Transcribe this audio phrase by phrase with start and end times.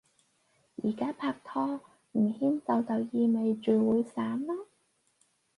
[0.83, 1.79] 而家拍拖，
[2.13, 4.65] 唔牽手就意味住會散囉